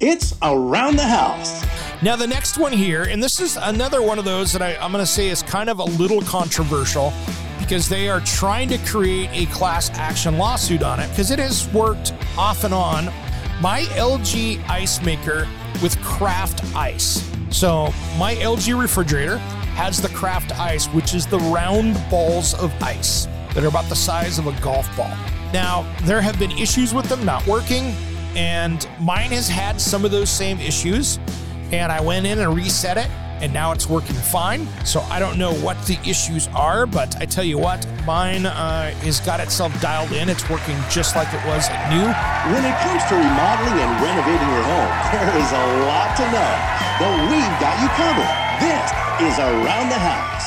[0.00, 1.64] It's Around the House.
[2.02, 4.92] Now, the next one here, and this is another one of those that I, am
[4.92, 7.12] going to say is kind of a little controversial
[7.58, 11.66] because they are trying to create a class action lawsuit on it because it has
[11.72, 13.06] worked off and on.
[13.60, 15.48] My LG ice maker
[15.82, 17.28] with craft ice.
[17.50, 19.38] So, my LG refrigerator
[19.74, 23.96] has the craft ice, which is the round balls of ice that are about the
[23.96, 25.10] size of a golf ball.
[25.52, 27.96] Now, there have been issues with them not working
[28.38, 31.18] and mine has had some of those same issues.
[31.72, 33.10] And I went in and reset it,
[33.42, 34.64] and now it's working fine.
[34.86, 38.94] So I don't know what the issues are, but I tell you what, mine uh,
[39.02, 40.28] has got itself dialed in.
[40.28, 42.06] It's working just like it was new.
[42.54, 46.52] When it comes to remodeling and renovating your home, there is a lot to know,
[47.02, 48.32] but we've got you covered.
[48.62, 50.46] This is Around the House.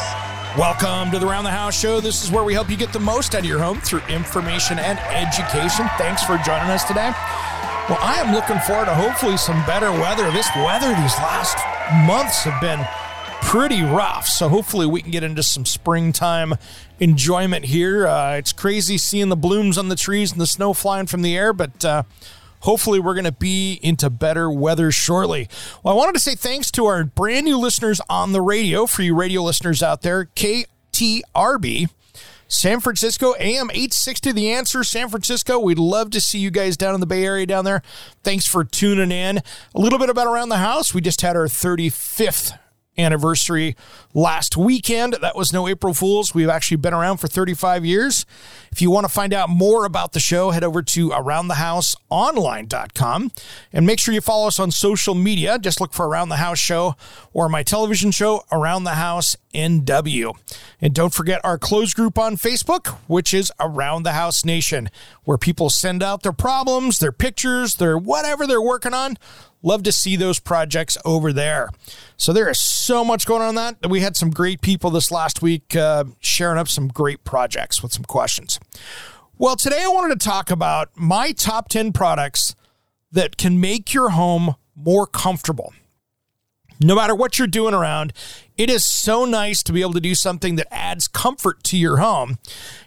[0.58, 2.00] Welcome to the Around the House Show.
[2.00, 4.80] This is where we help you get the most out of your home through information
[4.80, 5.88] and education.
[5.98, 7.12] Thanks for joining us today.
[7.90, 10.32] Well, I am looking forward to hopefully some better weather.
[10.32, 11.58] This weather these last
[12.08, 12.80] months have been
[13.42, 14.28] pretty rough.
[14.28, 16.54] So hopefully we can get into some springtime
[17.00, 18.08] enjoyment here.
[18.08, 21.36] Uh, it's crazy seeing the blooms on the trees and the snow flying from the
[21.36, 22.04] air, but uh,
[22.62, 25.50] hopefully we're going to be into better weather shortly.
[25.84, 29.02] Well, I wanted to say thanks to our brand new listeners on the radio, for
[29.02, 31.90] you radio listeners out there, KTRB.
[32.52, 35.58] San Francisco, AM 860, The Answer, San Francisco.
[35.58, 37.82] We'd love to see you guys down in the Bay Area down there.
[38.24, 39.38] Thanks for tuning in.
[39.38, 39.44] A
[39.74, 40.94] little bit about Around the House.
[40.94, 42.60] We just had our 35th
[42.98, 43.76] anniversary
[44.14, 45.14] last weekend.
[45.22, 46.34] That was no April Fools.
[46.34, 48.26] We've actually been around for 35 years.
[48.72, 53.32] If you want to find out more about the show, head over to aroundthehouseonline.com
[53.74, 55.60] and make sure you follow us on social media.
[55.60, 56.96] Just look for Around the House Show
[57.34, 60.34] or my television show, Around the House NW.
[60.80, 64.90] And don't forget our closed group on Facebook, which is Around the House Nation,
[65.24, 69.18] where people send out their problems, their pictures, their whatever they're working on.
[69.64, 71.70] Love to see those projects over there.
[72.22, 73.90] So there is so much going on that.
[73.90, 77.92] We had some great people this last week uh, sharing up some great projects with
[77.92, 78.60] some questions.
[79.40, 82.54] Well, today I wanted to talk about my top 10 products
[83.12, 85.74] that can make your home more comfortable.
[86.80, 88.14] No matter what you're doing around,
[88.56, 91.98] it is so nice to be able to do something that adds comfort to your
[91.98, 92.38] home.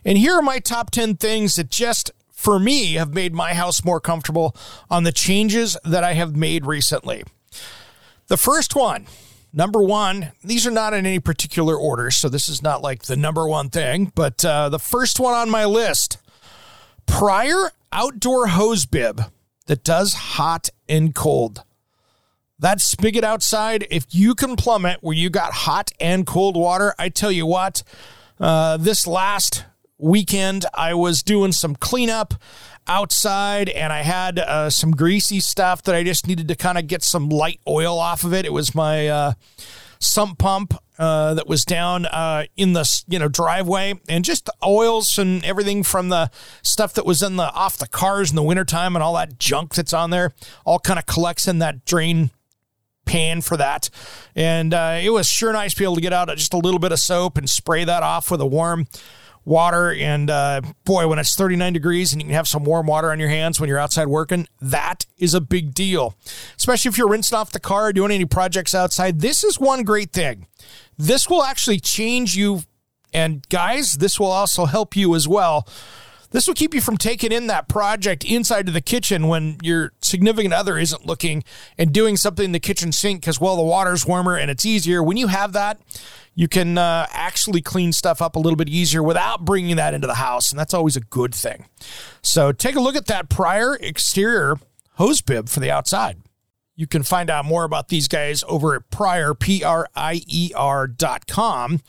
[0.05, 3.85] And here are my top 10 things that just for me, have made my house
[3.85, 4.55] more comfortable
[4.89, 7.25] on the changes that I have made recently.
[8.29, 9.07] The first one,
[9.55, 13.17] number one, these are not in any particular order, so this is not like the
[13.17, 16.19] number one thing, but uh, the first one on my list
[17.07, 19.23] Prier outdoor hose bib
[19.67, 21.63] that does hot and cold.
[22.59, 26.95] That spigot outside, if you can plumb it where you got hot and cold water,
[26.99, 27.83] I tell you what,
[28.41, 29.65] uh, this last
[29.99, 32.35] weekend, I was doing some cleanup
[32.87, 36.87] outside and I had uh, some greasy stuff that I just needed to kind of
[36.87, 38.45] get some light oil off of it.
[38.45, 39.33] It was my uh,
[39.99, 45.19] sump pump uh, that was down uh, in the you know driveway and just oils
[45.19, 46.31] and everything from the
[46.63, 49.75] stuff that was in the off the cars in the wintertime and all that junk
[49.75, 50.33] that's on there
[50.65, 52.31] all kind of collects in that drain
[53.07, 53.91] pan for that
[54.37, 56.79] and uh, it was sure nice to be able to get out just a little
[56.81, 58.87] bit of soap and spray that off with a warm
[59.45, 59.93] water.
[59.93, 63.21] And uh, boy, when it's 39 degrees and you can have some warm water on
[63.21, 66.15] your hands when you're outside working, that is a big deal.
[66.57, 69.21] Especially if you're rinsing off the car, doing any projects outside.
[69.21, 70.47] This is one great thing.
[70.99, 72.63] This will actually change you.
[73.13, 75.69] And guys, this will also help you as well.
[76.35, 79.93] This will keep you from taking in that project inside to the kitchen when your
[80.01, 81.45] significant other isn't looking
[81.79, 85.01] and doing something in the kitchen sink because, well, the water's warmer and it's easier.
[85.01, 85.79] When you have that,
[86.35, 90.09] you can uh, actually clean stuff up a little bit easier without bringing that into
[90.09, 90.51] the house.
[90.51, 91.67] And that's always a good thing.
[92.21, 94.57] So take a look at that Prier exterior
[94.95, 96.21] hose bib for the outside.
[96.75, 101.81] You can find out more about these guys over at Prier, P-R-I-E-R dot com.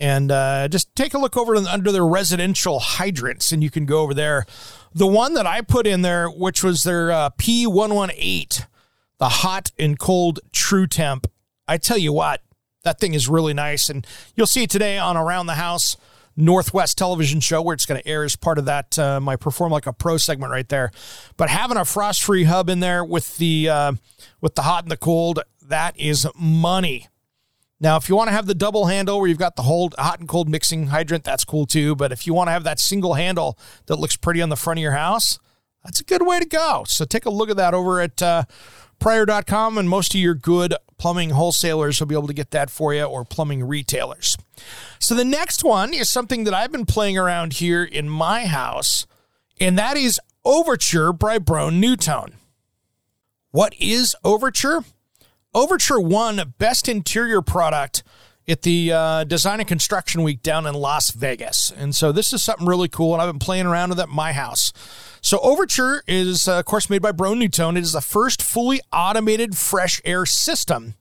[0.00, 4.00] And uh, just take a look over under their residential hydrants, and you can go
[4.00, 4.46] over there.
[4.94, 8.66] The one that I put in there, which was their uh, P118,
[9.18, 11.26] the hot and cold true temp.
[11.66, 12.42] I tell you what,
[12.84, 13.90] that thing is really nice.
[13.90, 14.06] And
[14.36, 15.96] you'll see it today on Around the House
[16.36, 19.72] Northwest television show where it's going to air as part of that uh, my perform
[19.72, 20.92] like a pro segment right there.
[21.36, 23.92] But having a frost free hub in there with the uh,
[24.40, 27.08] with the hot and the cold, that is money.
[27.80, 30.18] Now, if you want to have the double handle where you've got the whole hot
[30.18, 31.94] and cold mixing hydrant, that's cool too.
[31.94, 34.78] But if you want to have that single handle that looks pretty on the front
[34.78, 35.38] of your house,
[35.84, 36.84] that's a good way to go.
[36.86, 38.44] So take a look at that over at uh,
[38.98, 42.92] Prier.com, and most of your good plumbing wholesalers will be able to get that for
[42.92, 44.36] you or plumbing retailers.
[44.98, 49.06] So the next one is something that I've been playing around here in my house,
[49.60, 52.32] and that is Overture by Broan NuTone.
[53.50, 54.82] What is Overture?
[55.58, 58.04] Overture won Best Interior Product
[58.46, 61.72] at the uh, Design and Construction Week down in Las Vegas.
[61.76, 64.08] And so this is something really cool, and I've been playing around with it at
[64.08, 64.72] my house.
[65.20, 67.76] So Overture is, uh, of course, made by Broan NuTone.
[67.76, 70.94] It is the first fully automated fresh air system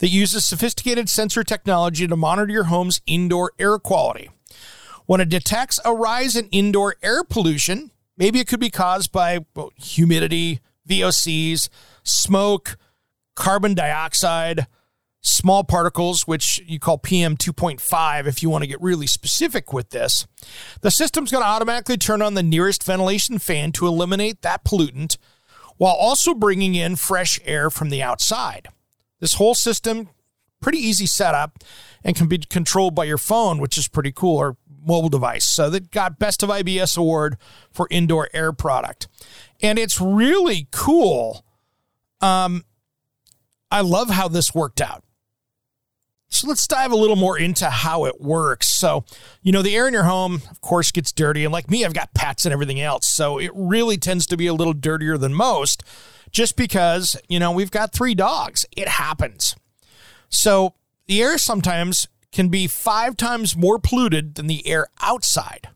[0.00, 4.28] that uses sophisticated sensor technology to monitor your home's indoor air quality.
[5.06, 9.46] When it detects a rise in indoor air pollution, maybe it could be caused by
[9.56, 11.70] well, humidity, VOCs,
[12.02, 12.76] smoke,
[13.38, 14.66] carbon dioxide,
[15.20, 19.90] small particles, which you call PM 2.5 if you want to get really specific with
[19.90, 20.26] this.
[20.80, 25.16] The system's going to automatically turn on the nearest ventilation fan to eliminate that pollutant
[25.76, 28.68] while also bringing in fresh air from the outside.
[29.20, 30.08] This whole system,
[30.60, 31.62] pretty easy setup
[32.02, 35.44] and can be controlled by your phone, which is pretty cool, or mobile device.
[35.44, 37.36] So that got Best of IBS award
[37.70, 39.06] for indoor air product.
[39.62, 41.44] And it's really cool.
[42.20, 42.64] Um,
[43.70, 45.04] I love how this worked out.
[46.30, 48.68] So let's dive a little more into how it works.
[48.68, 49.04] So,
[49.42, 51.44] you know, the air in your home, of course, gets dirty.
[51.44, 53.06] And like me, I've got pets and everything else.
[53.06, 55.82] So it really tends to be a little dirtier than most
[56.30, 58.66] just because, you know, we've got three dogs.
[58.76, 59.56] It happens.
[60.28, 60.74] So
[61.06, 65.68] the air sometimes can be five times more polluted than the air outside.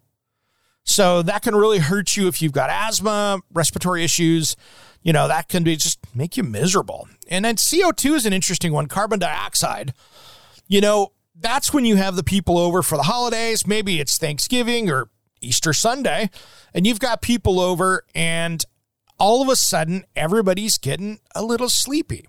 [0.85, 4.57] So that can really hurt you if you've got asthma, respiratory issues.
[5.03, 7.09] You know, that can be just make you miserable.
[7.29, 9.95] And then CO2 is an interesting one, carbon dioxide.
[10.69, 13.67] You know, that's when you have the people over for the holidays.
[13.67, 15.09] Maybe it's Thanksgiving or
[15.41, 16.31] Easter Sunday,
[16.73, 18.65] and you've got people over, and
[19.19, 22.29] all of a sudden, everybody's getting a little sleepy.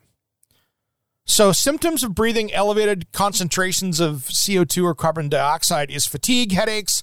[1.25, 7.01] So, symptoms of breathing elevated concentrations of CO2 or carbon dioxide is fatigue, headaches,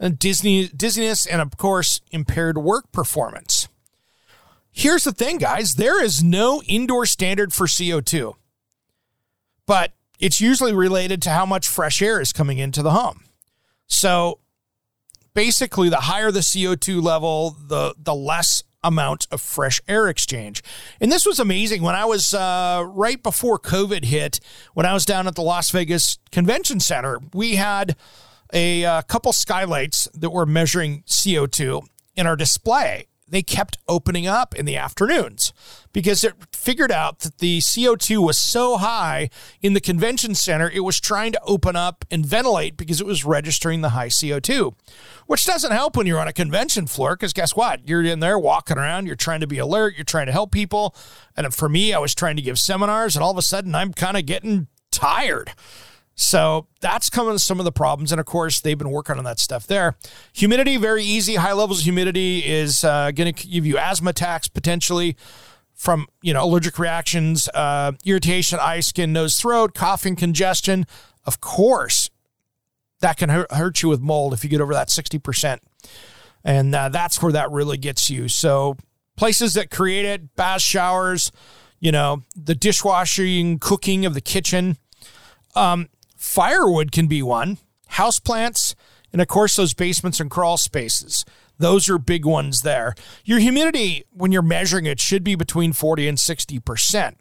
[0.00, 3.68] and dizziness, and of course, impaired work performance.
[4.72, 8.34] Here's the thing, guys there is no indoor standard for CO2,
[9.66, 13.24] but it's usually related to how much fresh air is coming into the home.
[13.86, 14.38] So,
[15.34, 20.62] basically, the higher the CO2 level, the, the less amount of fresh air exchange.
[21.00, 24.40] And this was amazing when I was uh, right before COVID hit,
[24.74, 27.20] when I was down at the Las Vegas Convention Center.
[27.34, 27.96] We had
[28.52, 31.82] a, uh, couple skylights that were measuring CO2
[32.16, 35.52] in our display they kept opening up in the afternoons
[35.92, 39.30] because it figured out that the CO2 was so high
[39.62, 43.24] in the convention center, it was trying to open up and ventilate because it was
[43.24, 44.74] registering the high CO2,
[45.26, 47.88] which doesn't help when you're on a convention floor because guess what?
[47.88, 50.94] You're in there walking around, you're trying to be alert, you're trying to help people.
[51.36, 53.92] And for me, I was trying to give seminars, and all of a sudden I'm
[53.92, 55.52] kind of getting tired.
[56.20, 58.12] So that's coming some of the problems.
[58.12, 59.96] And of course, they've been working on that stuff there.
[60.34, 61.36] Humidity, very easy.
[61.36, 65.16] High levels of humidity is uh, going to give you asthma attacks potentially
[65.72, 70.86] from you know allergic reactions, uh, irritation, eye, skin, nose, throat, coughing, congestion.
[71.24, 72.10] Of course,
[73.00, 75.60] that can hurt you with mold if you get over that 60%.
[76.44, 78.28] And uh, that's where that really gets you.
[78.28, 78.76] So
[79.16, 81.32] places that create it, bath showers,
[81.78, 84.76] you know, the dishwashing, cooking of the kitchen.
[85.54, 85.88] Um,
[86.30, 87.58] Firewood can be one,
[87.94, 88.76] houseplants,
[89.12, 91.24] and of course, those basements and crawl spaces.
[91.58, 92.94] Those are big ones there.
[93.24, 97.16] Your humidity, when you're measuring it, should be between 40 and 60%.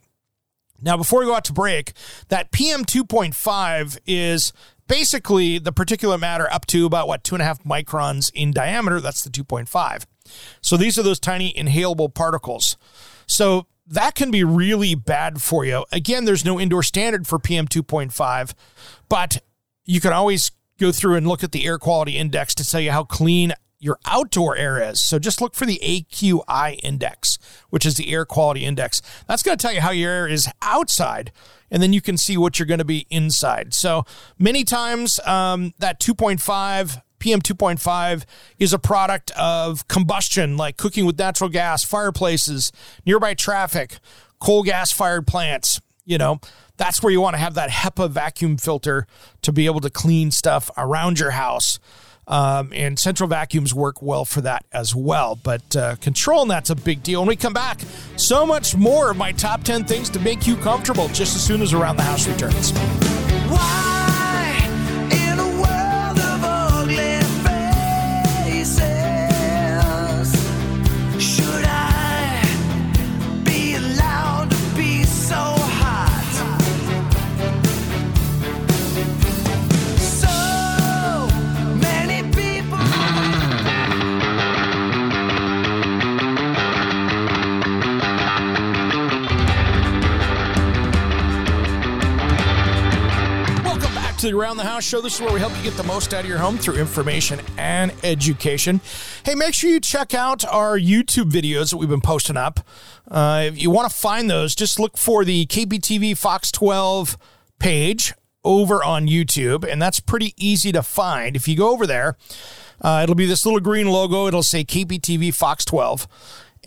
[0.80, 1.94] Now, before we go out to break,
[2.28, 4.54] that PM 2.5 is
[4.88, 9.02] basically the particulate matter up to about what, two and a half microns in diameter.
[9.02, 10.06] That's the 2.5.
[10.62, 12.78] So these are those tiny inhalable particles.
[13.26, 15.86] So that can be really bad for you.
[15.92, 18.54] Again, there's no indoor standard for PM 2.5,
[19.10, 19.42] but
[19.84, 22.92] you can always go through and look at the air quality index to tell you
[22.92, 25.02] how clean your outdoor air is.
[25.02, 29.02] So just look for the AQI index, which is the air quality index.
[29.28, 31.32] That's going to tell you how your air is outside,
[31.72, 33.74] and then you can see what you're going to be inside.
[33.74, 34.06] So
[34.38, 38.24] many times um, that 2.5 PM 2.5
[38.58, 42.72] is a product of combustion, like cooking with natural gas, fireplaces,
[43.06, 44.00] nearby traffic,
[44.40, 45.80] coal gas fired plants.
[46.06, 46.40] you know,
[46.78, 49.06] that's where you want to have that HEPA vacuum filter
[49.44, 51.78] to be able to clean stuff around your house.
[52.26, 55.36] Um, and central vacuums work well for that as well.
[55.36, 57.22] But uh, controlling that's a big deal.
[57.22, 57.82] When we come back,
[58.18, 61.62] so much more of my top 10 things to make you comfortable just as soon
[61.62, 62.72] as Around the House returns.
[94.60, 95.00] The House show.
[95.00, 97.40] This is where we help you get the most out of your home through information
[97.58, 98.82] and education.
[99.24, 102.60] Hey, make sure you check out our YouTube videos that we've been posting up.
[103.10, 107.18] Uh, if you want to find those, just look for the KPTV Fox 12
[107.60, 108.14] page
[108.44, 111.38] over on YouTube, and that's pretty easy to find.
[111.38, 112.18] If you go over there,
[112.82, 114.28] uh, it'll be this little green logo.
[114.28, 116.06] It'll say KPTV Fox 12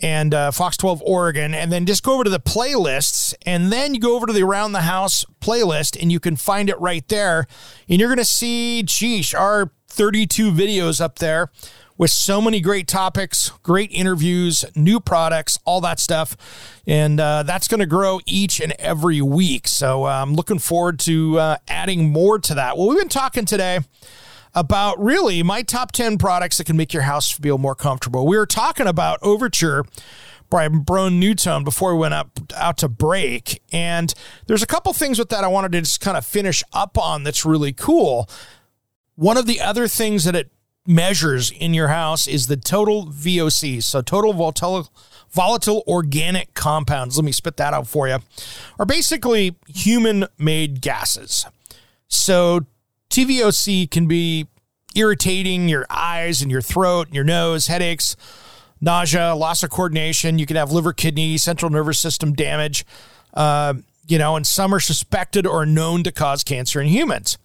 [0.03, 3.93] and uh, Fox 12 Oregon, and then just go over to the playlists, and then
[3.95, 7.07] you go over to the Around the House playlist, and you can find it right
[7.07, 7.47] there.
[7.87, 11.49] And you're going to see, geesh, our 32 videos up there
[11.97, 16.35] with so many great topics, great interviews, new products, all that stuff.
[16.85, 19.69] And uh, that's going to grow each and every week.
[19.69, 22.77] So uh, I'm looking forward to uh, adding more to that.
[22.77, 23.79] Well, we've been talking today
[24.55, 28.27] about really my top 10 products that can make your house feel more comfortable.
[28.27, 29.85] We were talking about Overture
[30.49, 33.61] by Broan NuTone before we went up out to break.
[33.71, 34.13] And
[34.45, 37.23] there's a couple things with that I wanted to just kind of finish up on
[37.23, 38.29] that's really cool.
[39.15, 40.51] One of the other things that it
[40.85, 44.89] measures in your house is the total VOCs, so total volatile
[45.31, 47.17] volatile organic compounds.
[47.17, 48.19] Let me spit that out for you.
[48.77, 51.47] Are basically human made gases.
[52.07, 52.67] So
[53.13, 54.47] TVOC can be
[54.95, 58.15] irritating your eyes and your throat and your nose, headaches,
[58.81, 60.39] nausea, loss of coordination.
[60.39, 62.83] You can have liver, kidney, central nervous system damage.
[63.35, 63.75] Uh,
[64.07, 67.37] you know, and some are suspected or known to cause cancer in humans.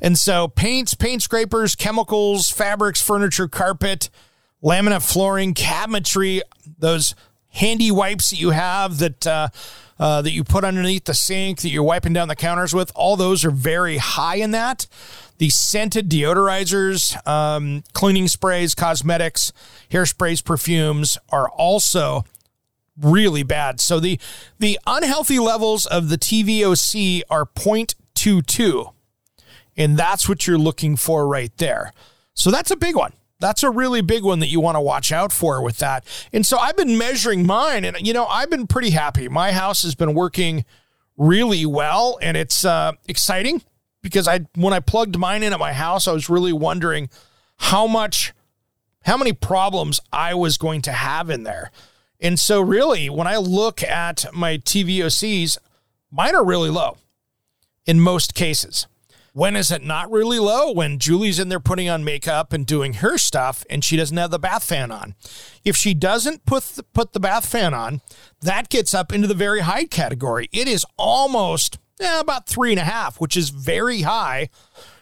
[0.00, 4.10] And so, paints, paint scrapers, chemicals, fabrics, furniture, carpet,
[4.62, 6.42] laminate flooring, cabinetry,
[6.78, 7.16] those
[7.48, 9.48] handy wipes that you have that uh,
[9.98, 13.16] uh, that you put underneath the sink that you're wiping down the counters with, all
[13.16, 14.86] those are very high in that.
[15.38, 19.52] The scented deodorizers, um, cleaning sprays, cosmetics,
[19.90, 22.24] hairsprays, perfumes are also
[23.00, 23.80] really bad.
[23.80, 24.18] So the
[24.58, 28.92] the unhealthy levels of the TVOC are 0.22.
[29.76, 31.92] And that's what you're looking for right there.
[32.34, 33.12] So that's a big one.
[33.40, 36.04] That's a really big one that you want to watch out for with that.
[36.32, 39.28] And so I've been measuring mine, and you know I've been pretty happy.
[39.28, 40.64] My house has been working
[41.16, 43.62] really well, and it's uh, exciting
[44.02, 47.08] because I when I plugged mine in at my house, I was really wondering
[47.58, 48.32] how much,
[49.02, 51.70] how many problems I was going to have in there.
[52.20, 55.58] And so really, when I look at my TVOCs,
[56.10, 56.96] mine are really low
[57.86, 58.86] in most cases.
[59.32, 60.72] When is it not really low?
[60.72, 64.30] When Julie's in there putting on makeup and doing her stuff and she doesn't have
[64.30, 65.14] the bath fan on.
[65.64, 68.00] If she doesn't put the, put the bath fan on,
[68.40, 70.48] that gets up into the very high category.
[70.52, 74.48] It is almost eh, about three and a half, which is very high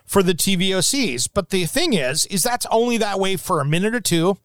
[0.04, 1.28] for the TVOCs.
[1.32, 4.38] But the thing is, is that's only that way for a minute or two,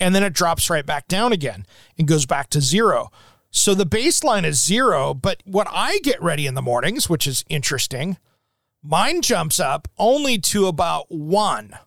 [0.00, 3.10] and then it drops right back down again and goes back to zero.
[3.50, 5.14] So the baseline is zero.
[5.14, 8.16] But what I get ready in the mornings, which is interesting,
[8.82, 11.78] Mine jumps up only to about one.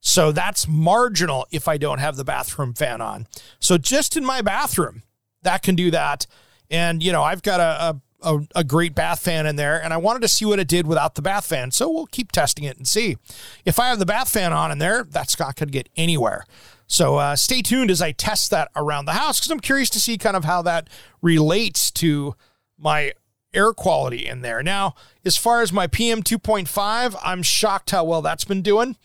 [0.00, 3.26] So that's marginal if I don't have the bathroom fan on.
[3.60, 5.04] So just in my bathroom,
[5.42, 6.26] that can do that.
[6.70, 9.96] And, you know, I've got a, a, a, great bath fan in there, and I
[9.96, 11.70] wanted to see what it did without the bath fan.
[11.70, 13.16] So we'll keep testing it and see.
[13.64, 16.44] If I have the bath fan on in there, that's not going to get anywhere.
[16.86, 20.00] So uh, stay tuned as I test that around the house because I'm curious to
[20.00, 20.88] see kind of how that
[21.20, 22.34] relates to
[22.78, 23.12] my
[23.54, 24.62] air quality in there.
[24.62, 24.94] Now,
[25.24, 28.96] as far as my PM 2.5, I'm shocked how well that's been doing.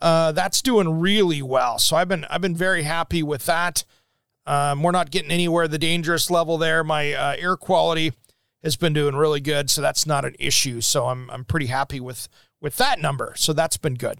[0.00, 1.78] Uh, that's doing really well.
[1.78, 3.84] So I've been I've been very happy with that.
[4.46, 6.82] Um, we're not getting anywhere the dangerous level there.
[6.82, 8.12] My uh, air quality
[8.64, 10.80] has been doing really good, so that's not an issue.
[10.80, 12.28] So I'm I'm pretty happy with
[12.60, 13.34] with that number.
[13.36, 14.18] So that's been good.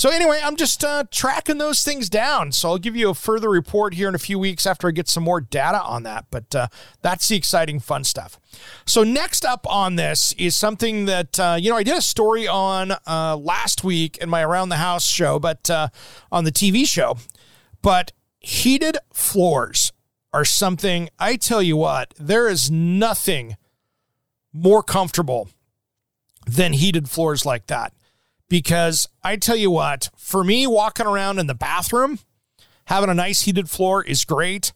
[0.00, 2.52] So anyway, I'm just uh, tracking those things down.
[2.52, 5.08] So I'll give you a further report here in a few weeks after I get
[5.08, 6.24] some more data on that.
[6.30, 6.68] But uh,
[7.02, 8.40] that's the exciting, fun stuff.
[8.86, 12.48] So next up on this is something that uh, you know I did a story
[12.48, 15.88] on uh, last week in my Around the House show, but uh,
[16.32, 17.18] on the TV show.
[17.82, 19.92] But heated floors
[20.32, 23.58] are something I tell you what, there is nothing
[24.50, 25.50] more comfortable
[26.46, 27.92] than heated floors like that.
[28.50, 32.18] Because I tell you what, for me, walking around in the bathroom,
[32.86, 34.72] having a nice heated floor is great.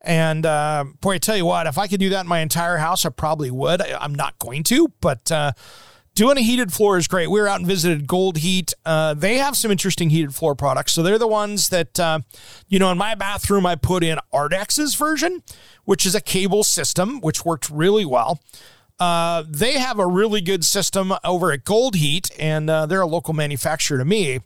[0.00, 2.78] And uh, boy, I tell you what, if I could do that in my entire
[2.78, 3.82] house, I probably would.
[3.82, 5.52] I, am not going to, but uh,
[6.14, 7.30] doing a heated floor is great.
[7.30, 8.72] We were out and visited Gold Heat.
[8.86, 10.92] Uh, they have some interesting heated floor products.
[10.92, 12.20] So they're the ones that, uh,
[12.66, 15.42] you know, in my bathroom, I put in Ardex's version,
[15.84, 18.40] which is a cable system, which worked really well.
[18.98, 23.06] Uh, they have a really good system over at Gold Heat, and uh, they're a
[23.06, 24.40] local manufacturer to me.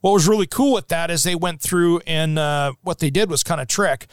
[0.00, 3.28] What was really cool with that is they went through and uh, what they did
[3.30, 4.06] was kind of trick.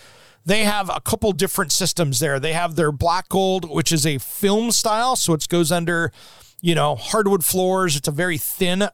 [0.45, 2.39] They have a couple different systems there.
[2.39, 6.11] They have their black gold, which is a film style, so it goes under,
[6.61, 7.95] you know, hardwood floors.
[7.95, 8.89] It's a very thin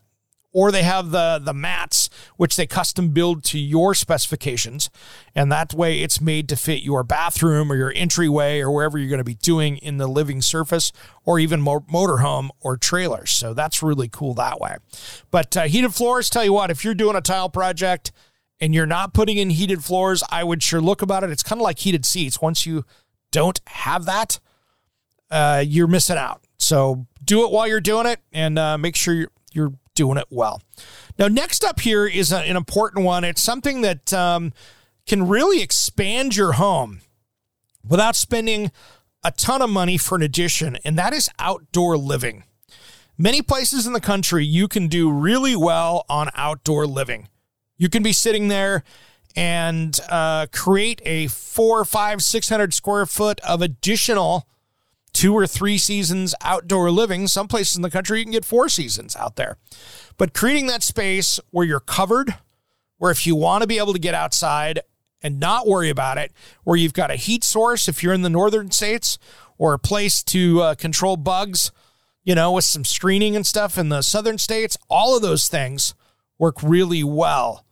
[0.51, 4.89] or they have the the mats which they custom build to your specifications.
[5.35, 9.09] And that way it's made to fit your bathroom or your entryway or wherever you're
[9.09, 10.91] going to be doing in the living surface
[11.25, 14.77] or even motorhome or trailers so that's really cool that way.
[15.31, 18.11] But uh, heated floors tell you what if you're doing a tile project
[18.59, 21.29] and you're not putting in heated floors i would sure look about it.
[21.29, 22.41] It's kind of like heated seats.
[22.41, 22.85] Once you
[23.31, 24.39] don't have that
[25.31, 26.43] uh, you're missing out.
[26.57, 30.27] So do it while you're doing it and uh, make sure you're, you're doing it
[30.29, 30.61] well.
[31.17, 33.25] Now, next up here is an important one.
[33.25, 34.53] It's something that um,
[35.05, 37.01] can really expand your home
[37.83, 38.71] without spending
[39.21, 42.45] a ton of money for an addition, and that is outdoor living.
[43.17, 47.27] Many places in the country you can do really well on outdoor living.
[47.77, 48.83] You can be sitting there
[49.35, 54.47] and uh, create a four, five, six hundred square foot of additional
[55.19, 57.27] two or three seasons outdoor living.
[57.27, 59.57] Some places in the country you can get four seasons out there.
[60.17, 62.35] But creating that space where you're covered,
[62.99, 64.79] where if you want to be able to get outside
[65.21, 66.31] and not worry about it,
[66.63, 69.17] where you've got a heat source if you're in the northern states,
[69.57, 71.73] or a place to uh, control bugs,
[72.23, 75.93] you know, with some screening and stuff in the southern states, all of those things
[76.37, 77.65] work really well.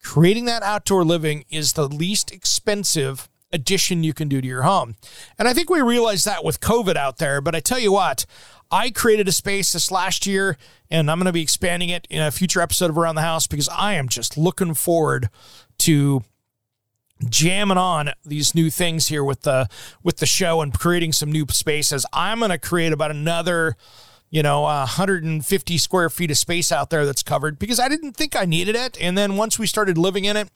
[0.00, 4.96] Creating that outdoor living is the least expensive addition you can do to your home.
[5.38, 7.40] And I think we realized that with COVID out there.
[7.40, 8.26] But I tell you what,
[8.70, 10.58] I created a space this last year,
[10.90, 13.46] and I'm going to be expanding it in a future episode of Around the House
[13.46, 15.30] because I am just looking forward
[15.78, 16.24] to
[17.28, 19.68] jamming on these new things here with the
[20.02, 22.04] with the show and creating some new spaces.
[22.12, 23.76] I'm going to create about another
[24.34, 28.34] you know, 150 square feet of space out there that's covered because I didn't think
[28.34, 28.98] I needed it.
[29.00, 30.50] And then once we started living in it,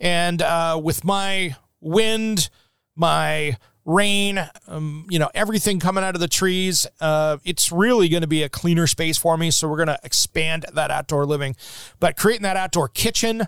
[0.00, 2.50] and uh, with my wind,
[2.96, 6.86] my rain, um, you know, everything coming out of the trees.
[7.00, 9.50] Uh, it's really going to be a cleaner space for me.
[9.50, 11.56] So we're going to expand that outdoor living,
[11.98, 13.46] but creating that outdoor kitchen.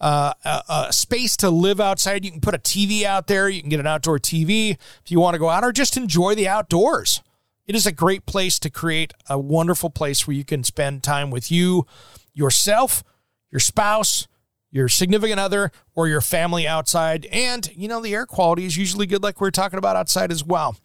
[0.00, 2.24] Uh, a, a, space to live outside.
[2.24, 3.48] You can put a TV out there.
[3.48, 6.34] You can get an outdoor TV if you want to go out or just enjoy
[6.34, 7.22] the outdoors.
[7.68, 11.30] It is a great place to create a wonderful place where you can spend time
[11.30, 11.86] with you,
[12.34, 13.04] yourself,
[13.52, 14.26] your spouse,
[14.72, 17.26] your significant other or your family outside.
[17.26, 20.32] And, you know, the air quality is usually good, like we are talking about outside
[20.32, 20.76] as well.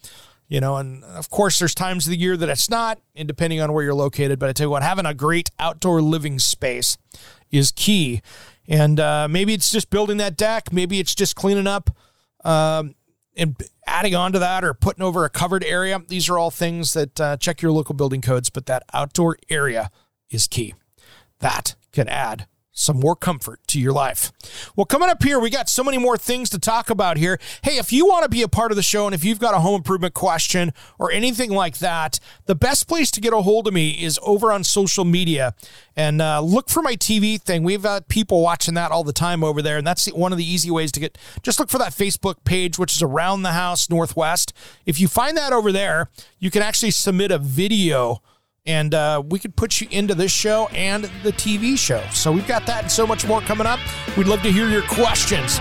[0.49, 3.59] You know, and of course, there's times of the year that it's not, and depending
[3.59, 4.39] on where you're located.
[4.39, 6.97] But I tell you what, having a great outdoor living space
[7.51, 8.21] is key.
[8.67, 11.89] And uh, maybe it's just building that deck, maybe it's just cleaning up
[12.45, 12.95] um,
[13.35, 16.01] and adding on to that or putting over a covered area.
[16.07, 19.89] These are all things that uh, check your local building codes, but that outdoor area
[20.29, 20.73] is key.
[21.39, 24.31] That can add some more comfort to your life.
[24.75, 27.39] Well, coming up here, we got so many more things to talk about here.
[27.63, 29.55] Hey, if you want to be a part of the show and if you've got
[29.55, 33.67] a home improvement question or anything like that, the best place to get a hold
[33.67, 35.55] of me is over on social media
[35.95, 37.63] and uh, look for my TV thing.
[37.63, 40.45] We've got people watching that all the time over there, and that's one of the
[40.45, 41.17] easy ways to get.
[41.41, 44.53] Just look for that Facebook page, which is Around the House Northwest.
[44.85, 46.09] If you find that over there,
[46.39, 48.21] you can actually submit a video
[48.67, 52.03] and uh, we could put you into this show and the TV show.
[52.11, 53.79] So we've got that and so much more coming up.
[54.17, 55.59] We'd love to hear your questions.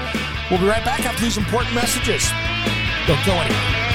[0.50, 2.28] We'll be right back after these important messages.
[3.06, 3.85] Don't go anywhere.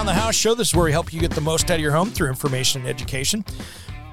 [0.00, 0.54] Around the House show.
[0.54, 2.80] This is where we help you get the most out of your home through information
[2.80, 3.44] and education.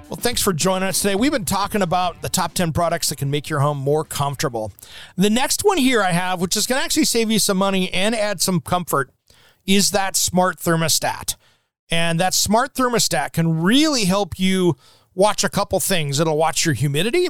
[0.09, 1.15] Well, thanks for joining us today.
[1.15, 4.73] We've been talking about the top 10 products that can make your home more comfortable.
[5.15, 7.89] The next one here I have, which is going to actually save you some money
[7.93, 9.11] and add some comfort,
[9.65, 11.37] is that smart thermostat.
[11.89, 14.75] And that smart thermostat can really help you
[15.15, 16.19] watch a couple things.
[16.19, 17.29] It'll watch your humidity,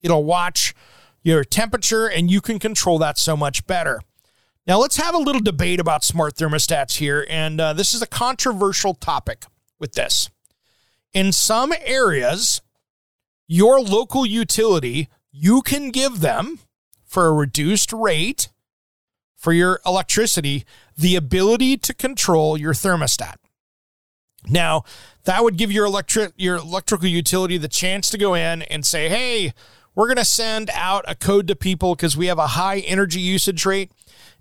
[0.00, 0.76] it'll watch
[1.24, 4.00] your temperature, and you can control that so much better.
[4.66, 7.24] Now, let's have a little debate about smart thermostats here.
[7.30, 9.44] And uh, this is a controversial topic
[9.78, 10.28] with this.
[11.12, 12.60] In some areas,
[13.46, 16.58] your local utility, you can give them
[17.04, 18.48] for a reduced rate
[19.36, 20.64] for your electricity
[20.96, 23.36] the ability to control your thermostat.
[24.48, 24.84] Now,
[25.24, 29.08] that would give your electric your electrical utility the chance to go in and say,
[29.08, 29.52] "Hey,
[29.96, 33.18] we're going to send out a code to people because we have a high energy
[33.18, 33.90] usage rate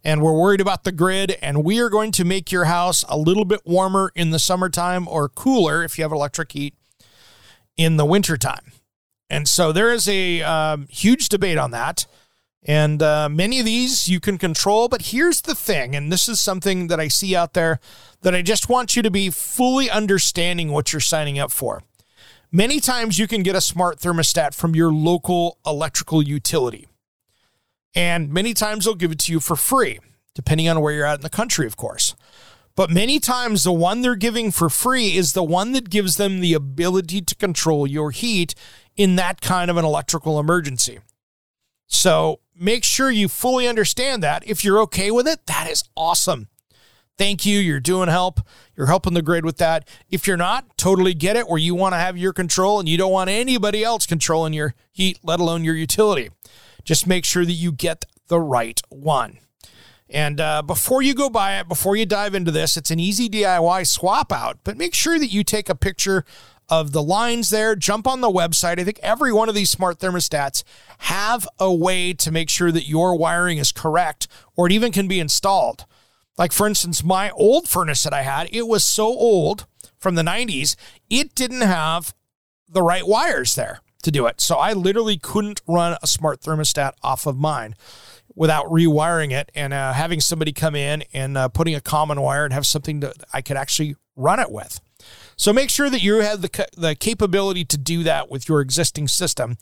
[0.04, 3.18] and we're worried about the grid and we are going to make your house a
[3.18, 6.76] little bit warmer in the summertime or cooler if you have electric heat
[7.78, 8.74] in the wintertime.
[9.30, 12.06] And so there is a um, huge debate on that.
[12.68, 14.90] And uh, many of these you can control.
[14.90, 17.80] But here's the thing, and this is something that I see out there
[18.22, 21.84] that I just want you to be fully understanding what you're signing up for.
[22.56, 26.88] Many times you can get a smart thermostat from your local electrical utility.
[27.94, 30.00] And many times they'll give it to you for free,
[30.34, 32.16] depending on where you're at in the country, of course.
[32.74, 36.40] But many times the one they're giving for free is the one that gives them
[36.40, 38.56] the ability to control your heat
[38.96, 41.00] in that kind of an electrical emergency.
[41.88, 44.48] So make sure you fully understand that.
[44.48, 46.48] If you're okay with it, that is awesome.
[47.18, 47.60] Thank you.
[47.60, 48.42] You're doing help.
[48.76, 49.88] You're helping the grid with that.
[50.10, 52.98] If you're not, totally get it where you want to have your control and you
[52.98, 56.30] don't want anybody else controlling your heat, let alone your utility.
[56.84, 59.40] Just make sure that you get the right one.
[60.10, 63.28] And uh, before you go buy it, before you dive into this, it's an easy
[63.28, 66.26] DIY swap out, but make sure that you take a picture
[66.70, 67.76] of the lines there.
[67.76, 68.80] Jump on the website.
[68.80, 70.64] I think every one of these smart thermostats
[71.00, 75.08] have a way to make sure that your wiring is correct or it even can
[75.08, 75.86] be installed.
[76.38, 79.66] Like, for instance, my old furnace that I had, it was so old
[79.98, 80.76] from the 90s,
[81.10, 82.14] it didn't have
[82.68, 84.42] the right wires there to do it.
[84.42, 87.76] So I literally couldn't run a smart thermostat off of mine
[88.36, 92.44] without rewiring it and uh, having somebody come in and uh, putting a common wire
[92.44, 94.80] and have something that I could actually run it with.
[95.38, 99.08] So make sure that you have the, the capability to do that with your existing
[99.08, 99.58] system.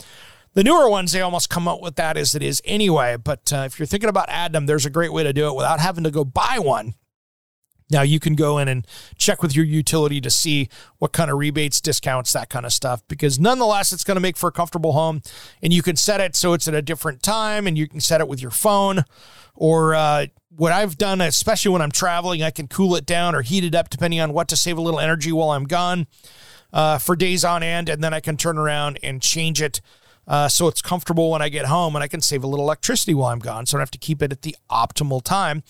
[0.54, 3.18] The newer ones, they almost come out with that as it is anyway.
[3.18, 5.56] But uh, if you're thinking about adding them, there's a great way to do it
[5.56, 6.94] without having to go buy one
[7.94, 8.86] now you can go in and
[9.18, 13.04] check with your utility to see what kind of rebates, discounts, that kind of stuff,
[13.08, 15.22] because nonetheless, it's going to make for a comfortable home.
[15.62, 18.20] And you can set it so it's at a different time and you can set
[18.20, 19.06] it with your phone.
[19.56, 23.44] Or uh, what I've done, especially when I'm traveling, I can cool it down or
[23.44, 26.08] heat it up depending on what to save a little energy while I'm gone
[26.74, 27.88] uh, for days on end.
[27.88, 29.80] And then I can turn around and change it.
[30.28, 33.14] Uh, so it's comfortable when I get home and I can save a little electricity
[33.14, 33.66] while I'm gone.
[33.66, 35.64] So I don't have to keep it at the optimal time.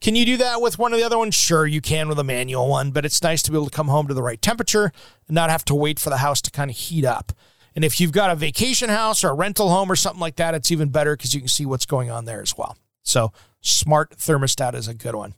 [0.00, 1.34] Can you do that with one of the other ones?
[1.34, 3.88] Sure, you can with a manual one, but it's nice to be able to come
[3.88, 4.92] home to the right temperature
[5.26, 7.32] and not have to wait for the house to kind of heat up.
[7.74, 10.54] And if you've got a vacation house or a rental home or something like that,
[10.54, 12.76] it's even better because you can see what's going on there as well.
[13.02, 15.34] So, smart thermostat is a good one.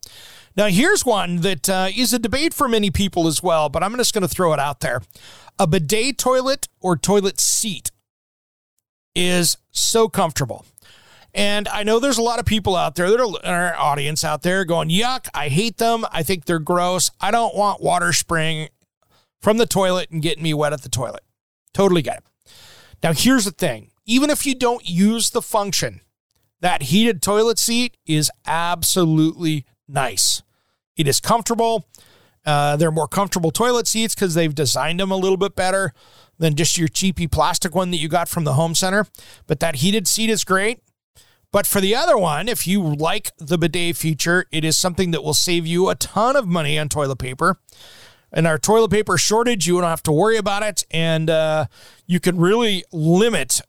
[0.57, 3.96] Now, here's one that uh, is a debate for many people as well, but I'm
[3.96, 5.02] just going to throw it out there.
[5.59, 7.90] A bidet toilet or toilet seat
[9.18, 10.64] is so comfortable.
[11.35, 14.22] And I know there's a lot of people out there that are in our audience
[14.22, 16.07] out there going, yuck, I hate them.
[16.12, 17.11] I think they're gross.
[17.20, 18.68] I don't want water spraying
[19.42, 21.22] from the toilet and getting me wet at the toilet.
[21.74, 22.52] Totally get it.
[23.02, 26.00] Now, here's the thing even if you don't use the function,
[26.61, 30.42] that heated toilet seat is absolutely nice.
[30.96, 31.87] It is comfortable.
[32.46, 35.92] Uh, they're more comfortable toilet seats because they've designed them a little bit better
[36.38, 39.07] than just your cheapy plastic one that you got from the home center.
[39.46, 40.81] But that heated seat is great.
[41.51, 45.24] But for the other one, if you like the bidet feature, it is something that
[45.24, 47.59] will save you a ton of money on toilet paper.
[48.33, 51.66] In our toilet paper shortage, you don't have to worry about it, and uh,
[52.07, 53.62] you can really limit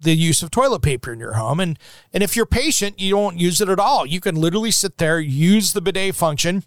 [0.00, 1.58] the use of toilet paper in your home.
[1.58, 1.76] And
[2.12, 4.06] and if you're patient, you don't use it at all.
[4.06, 6.62] You can literally sit there, use the bidet function,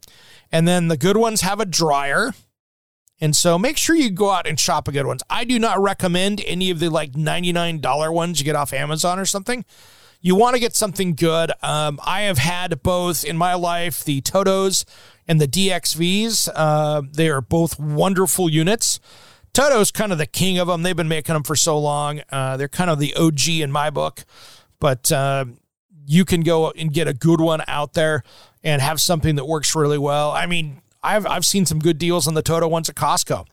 [0.51, 2.33] and then the good ones have a dryer.
[3.19, 5.23] And so make sure you go out and shop a good ones.
[5.29, 9.25] I do not recommend any of the like $99 ones you get off Amazon or
[9.25, 9.65] something
[10.21, 11.51] you want to get something good.
[11.61, 14.85] Um, I have had both in my life the Totos
[15.27, 16.49] and the DXVs.
[16.55, 18.99] Uh, they are both wonderful units.
[19.53, 20.83] Toto's kind of the king of them.
[20.83, 22.21] They've been making them for so long.
[22.31, 24.23] Uh, they're kind of the OG in my book,
[24.79, 25.45] but uh,
[26.05, 28.23] you can go and get a good one out there
[28.63, 30.31] and have something that works really well.
[30.31, 33.45] I mean, I've I've seen some good deals on the Toto ones at Costco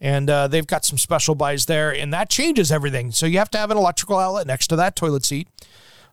[0.00, 3.12] And uh, they've got some special buys there, and that changes everything.
[3.12, 5.48] So you have to have an electrical outlet next to that toilet seat.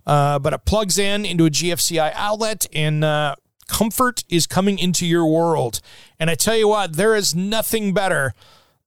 [0.05, 3.35] Uh, but it plugs in into a GFCI outlet, and uh,
[3.67, 5.79] comfort is coming into your world.
[6.19, 8.33] And I tell you what, there is nothing better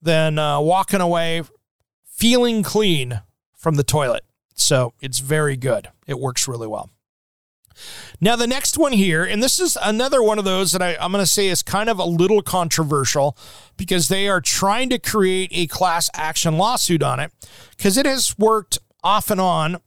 [0.03, 1.43] than uh, walking away
[2.05, 3.21] feeling clean
[3.57, 4.25] from the toilet.
[4.55, 5.89] So it's very good.
[6.07, 6.91] It works really well.
[8.21, 11.13] Now, the next one here, and this is another one of those that I, am
[11.13, 13.37] going to say is kind of a little controversial
[13.77, 17.33] because they are trying to create a class action lawsuit on it
[17.77, 19.79] because it has worked off and on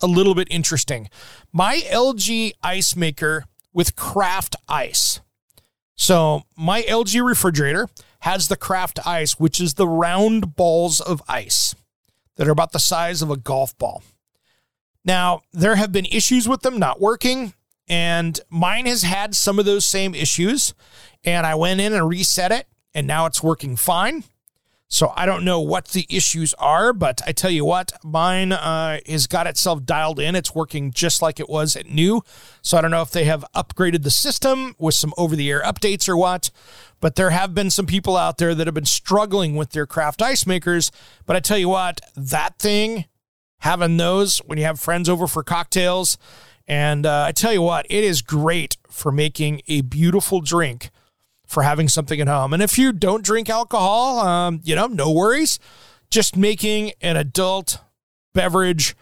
[0.00, 1.08] a little bit interesting.
[1.52, 5.20] My LG ice maker with craft ice.
[5.96, 7.88] So, my LG refrigerator
[8.20, 11.74] has the craft ice, which is the round balls of ice
[12.36, 14.02] that are about the size of a golf ball.
[15.04, 17.52] Now, there have been issues with them not working,
[17.88, 20.74] and mine has had some of those same issues.
[21.24, 24.24] And I went in and reset it, and now it's working fine.
[24.88, 29.00] So I don't know what the issues are, but I tell you what, mine uh,
[29.08, 30.36] has got itself dialed in.
[30.36, 32.22] It's working just like it was at new.
[32.62, 35.62] So I don't know if they have upgraded the system with some over the air
[35.62, 36.50] updates or what,
[37.00, 40.22] but there have been some people out there that have been struggling with their craft
[40.22, 40.92] ice makers.
[41.26, 43.06] But I tell you what, that thing
[43.64, 46.18] having those when you have friends over for cocktails.
[46.68, 50.90] And uh, I tell you what, it is great for making a beautiful drink
[51.46, 52.52] for having something at home.
[52.52, 55.58] And if you don't drink alcohol, um, you know, no worries.
[56.10, 57.78] Just making an adult
[58.34, 58.94] beverage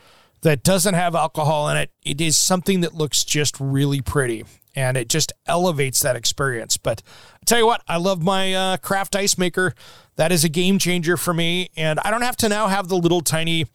[0.42, 4.44] that doesn't have alcohol in it, it is something that looks just really pretty
[4.76, 6.76] and it just elevates that experience.
[6.76, 7.02] But
[7.34, 9.74] I tell you what, I love my uh, craft ice maker.
[10.14, 11.70] That is a game changer for me.
[11.76, 13.66] And I don't have to now have the little tiny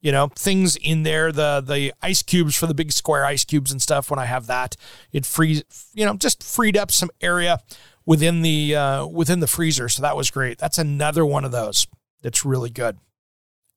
[0.00, 3.72] you know things in there the the ice cubes for the big square ice cubes
[3.72, 4.76] and stuff when i have that
[5.12, 5.62] it frees
[5.94, 7.58] you know just freed up some area
[8.06, 9.88] within the uh, within the freezer.
[9.88, 10.58] So that was great.
[10.58, 11.86] That's another one of those
[12.22, 12.98] that's really good.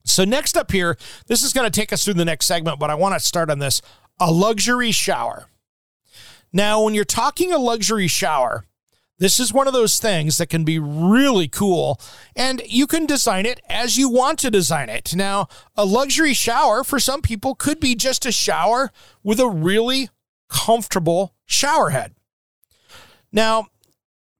[0.05, 2.89] So next up here this is going to take us through the next segment but
[2.89, 3.82] i want to start on this
[4.19, 5.47] a luxury shower.
[6.53, 8.65] Now when you're talking a luxury shower
[9.19, 11.99] this is one of those things that can be really cool,
[12.36, 15.13] and you can design it as you want to design it.
[15.15, 18.91] Now, a luxury shower for some people could be just a shower
[19.23, 20.10] with a really
[20.49, 22.15] comfortable shower head.
[23.32, 23.67] Now,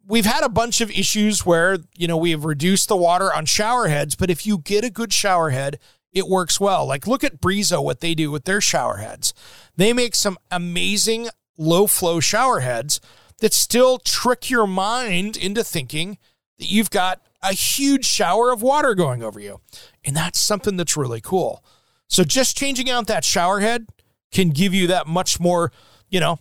[0.08, 3.46] we've had a bunch of issues where, you know, we have reduced the water on
[3.46, 5.78] shower heads, but if you get a good shower head,
[6.12, 6.88] it works well.
[6.88, 9.34] Like look at Brizo, what they do with their shower heads.
[9.76, 13.00] They make some amazing low flow shower heads
[13.40, 16.18] that still trick your mind into thinking
[16.58, 19.62] that you've got a huge shower of water going over you.
[20.04, 21.64] And that's something that's really cool.
[22.08, 23.88] So just changing out that shower head
[24.32, 25.72] can give you that much more,
[26.10, 26.40] you know,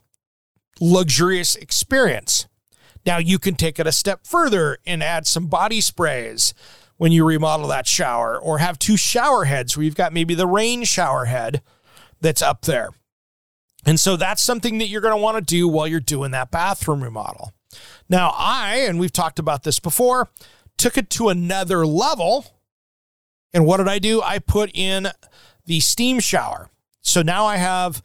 [0.80, 2.46] luxurious experience.
[3.06, 6.52] Now you can take it a step further and add some body sprays
[6.96, 10.46] when you remodel that shower or have two shower heads where you've got maybe the
[10.46, 11.62] rain shower head
[12.20, 12.90] that's up there.
[13.86, 16.50] And so that's something that you're going to want to do while you're doing that
[16.50, 17.52] bathroom remodel.
[18.08, 20.28] Now, I, and we've talked about this before,
[20.76, 22.46] took it to another level.
[23.52, 24.20] And what did I do?
[24.22, 25.08] I put in
[25.64, 26.70] the steam shower.
[27.00, 28.02] So now I have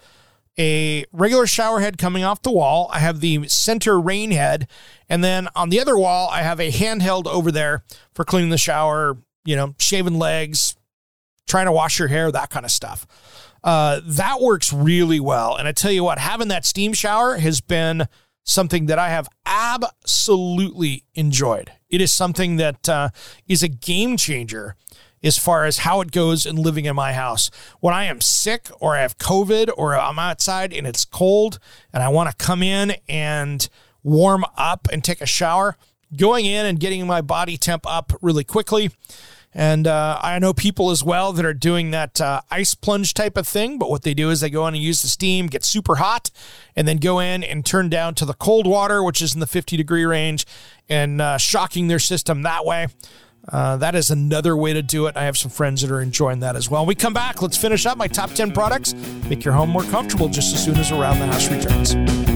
[0.60, 2.90] a regular shower head coming off the wall.
[2.92, 4.68] I have the center rain head.
[5.10, 7.84] And then on the other wall, I have a handheld over there
[8.14, 10.76] for cleaning the shower, you know, shaving legs,
[11.48, 13.08] trying to wash your hair, that kind of stuff.
[13.64, 15.56] Uh, that works really well.
[15.56, 18.08] And I tell you what, having that steam shower has been
[18.44, 21.72] something that I have absolutely enjoyed.
[21.90, 23.10] It is something that uh,
[23.48, 24.76] is a game changer
[25.24, 27.50] as far as how it goes in living in my house.
[27.80, 31.60] When I am sick or I have COVID or I'm outside and it's cold
[31.94, 33.68] and I want to come in and
[34.04, 35.78] warm up and take a shower,
[36.18, 38.92] going in and getting my body temp up really quickly
[39.54, 43.38] and uh, I know people as well that are doing that uh, ice plunge type
[43.38, 43.78] of thing.
[43.78, 46.32] But what they do is they go in and use the steam, get super hot,
[46.76, 49.48] and then go in and turn down to the cold water, which is in the
[49.48, 50.46] 50 degree range,
[50.90, 52.88] and uh, shocking their system that way.
[53.50, 55.18] Uh, that is another way to do it.
[55.18, 56.84] I have some friends that are enjoying that as well.
[56.84, 58.94] When we come back, let's finish up my top 10 products.
[59.30, 62.33] Make your home more comfortable just as soon as Around the House returns.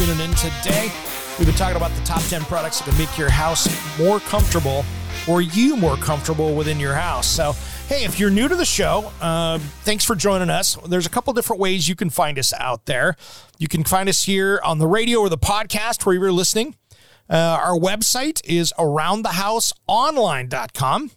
[0.00, 0.90] Tuning in today.
[1.38, 4.82] We've been talking about the top 10 products that can make your house more comfortable
[5.28, 7.26] or you more comfortable within your house.
[7.26, 7.52] So,
[7.86, 10.78] hey, if you're new to the show, uh, thanks for joining us.
[10.86, 13.14] There's a couple different ways you can find us out there.
[13.58, 16.76] You can find us here on the radio or the podcast where you're listening.
[17.28, 21.10] Uh, our website is aroundthehouseonline.com.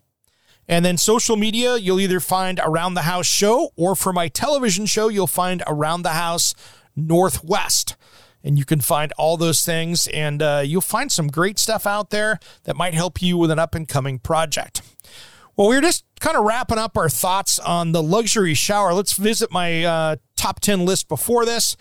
[0.67, 4.87] And then social media, you'll either find Around the House Show, or for my television
[4.87, 6.53] show, you'll find Around the House
[6.97, 7.95] Northwest.
[8.43, 12.09] And you can find all those things, and uh, you'll find some great stuff out
[12.09, 14.81] there that might help you with an up and coming project.
[15.55, 18.93] Well, we're just kind of wrapping up our thoughts on the luxury shower.
[18.93, 21.77] Let's visit my uh, top 10 list before this.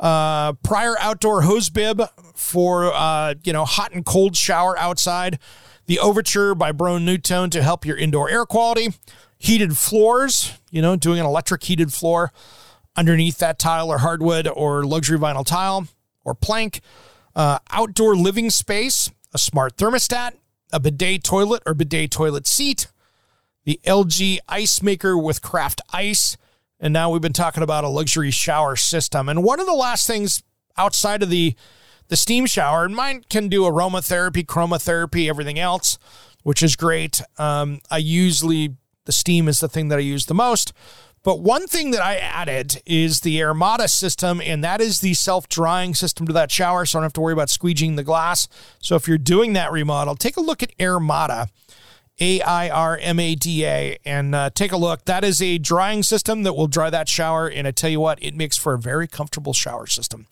[0.00, 2.02] Uh, Prier outdoor hose bib
[2.34, 5.38] for, uh, you know, hot and cold shower outside.
[5.86, 8.88] The Overture by Broan-NuTone to help your indoor air quality.
[9.38, 12.32] Heated floors, you know, doing an electric heated floor
[12.96, 15.86] underneath that tile or hardwood or luxury vinyl tile
[16.24, 16.80] or plank.
[17.34, 20.32] Uh, outdoor living space, a smart thermostat,
[20.72, 22.88] a bidet toilet or bidet toilet seat,
[23.64, 26.36] the LG ice maker with craft ice.
[26.78, 29.28] And now we've been talking about a luxury shower system.
[29.28, 30.42] And one of the last things
[30.76, 31.54] outside of the
[32.08, 35.98] the steam shower, and mine can do aromatherapy, chromotherapy, everything else,
[36.42, 37.22] which is great.
[37.38, 40.74] Um, I usually, the steam is the thing that I use the most.
[41.24, 45.48] But one thing that I added is the Airmada system, and that is the self
[45.48, 46.84] drying system to that shower.
[46.84, 48.48] So I don't have to worry about squeegeeing the glass.
[48.80, 51.48] So if you're doing that remodel, take a look at Airmada.
[52.20, 55.06] A I R M A D A, and uh, take a look.
[55.06, 57.48] That is a drying system that will dry that shower.
[57.48, 60.26] And I tell you what, it makes for a very comfortable shower system.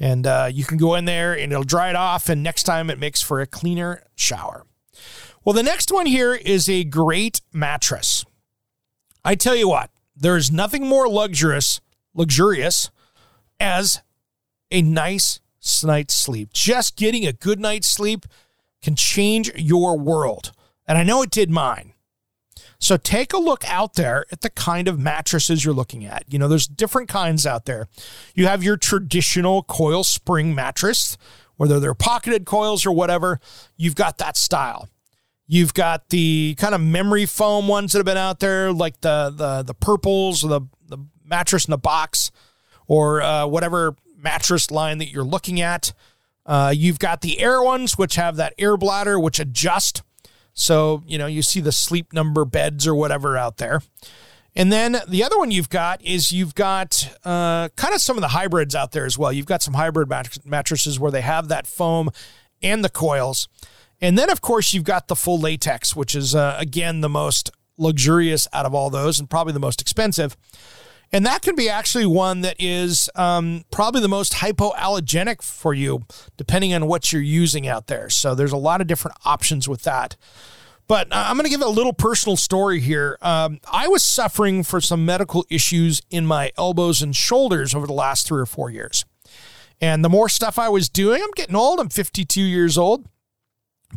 [0.00, 2.28] And uh, you can go in there and it'll dry it off.
[2.28, 4.66] And next time it makes for a cleaner shower.
[5.44, 8.24] Well, the next one here is a great mattress.
[9.24, 9.90] I tell you what,
[10.20, 11.80] there is nothing more luxurious,
[12.14, 12.90] luxurious
[13.58, 14.02] as
[14.70, 15.40] a nice
[15.82, 16.52] night's sleep.
[16.52, 18.26] Just getting a good night's sleep
[18.82, 20.52] can change your world.
[20.86, 21.94] And I know it did mine.
[22.78, 26.24] So take a look out there at the kind of mattresses you're looking at.
[26.32, 27.88] You know, there's different kinds out there.
[28.34, 31.18] You have your traditional coil spring mattress,
[31.56, 33.38] whether they're pocketed coils or whatever,
[33.76, 34.88] you've got that style.
[35.52, 39.32] You've got the kind of memory foam ones that have been out there, like the
[39.34, 42.30] the the purples, or the the mattress in the box,
[42.86, 45.92] or uh, whatever mattress line that you're looking at.
[46.46, 50.02] Uh, you've got the air ones, which have that air bladder, which adjust
[50.54, 53.82] so, you know, you see the sleep number beds or whatever out there.
[54.56, 58.20] And then the other one you've got is you've got uh, kind of some of
[58.20, 59.32] the hybrids out there as well.
[59.32, 60.08] You've got some hybrid
[60.44, 62.10] mattresses where they have that foam
[62.60, 63.48] and the coils.
[64.00, 67.50] And then, of course, you've got the full latex, which is, uh, again, the most
[67.76, 70.36] luxurious out of all those and probably the most expensive.
[71.12, 76.04] And that can be actually one that is um, probably the most hypoallergenic for you,
[76.36, 78.08] depending on what you're using out there.
[78.10, 80.16] So there's a lot of different options with that.
[80.86, 83.18] But uh, I'm going to give a little personal story here.
[83.22, 87.92] Um, I was suffering for some medical issues in my elbows and shoulders over the
[87.92, 89.04] last three or four years.
[89.80, 91.80] And the more stuff I was doing, I'm getting old.
[91.80, 93.06] I'm 52 years old,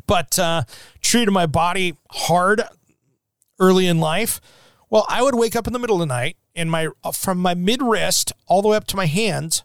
[0.08, 0.64] but uh,
[1.02, 2.64] treated my body hard
[3.60, 4.42] early in life.
[4.90, 7.40] Well, I would wake up in the middle of the night and my uh, from
[7.40, 9.64] my mid wrist all the way up to my hands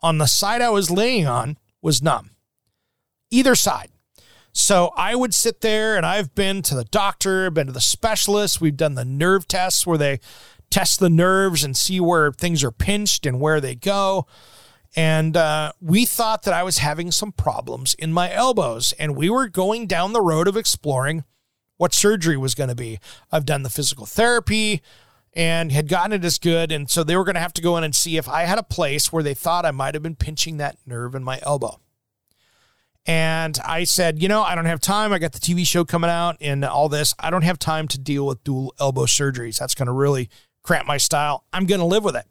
[0.00, 2.30] on the side I was laying on was numb.
[3.30, 3.90] Either side.
[4.52, 8.60] So I would sit there and I've been to the doctor, been to the specialist.
[8.60, 10.20] We've done the nerve tests where they
[10.70, 14.26] test the nerves and see where things are pinched and where they go.
[14.94, 18.92] And uh, we thought that I was having some problems in my elbows.
[18.98, 21.24] And we were going down the road of exploring
[21.78, 22.98] what surgery was going to be.
[23.30, 24.82] I've done the physical therapy
[25.32, 26.70] and had gotten it as good.
[26.70, 28.58] And so they were going to have to go in and see if I had
[28.58, 31.80] a place where they thought I might have been pinching that nerve in my elbow.
[33.04, 35.12] And I said, you know, I don't have time.
[35.12, 37.14] I got the TV show coming out and all this.
[37.18, 39.58] I don't have time to deal with dual elbow surgeries.
[39.58, 40.28] That's going to really
[40.62, 41.44] cramp my style.
[41.52, 42.26] I'm going to live with it.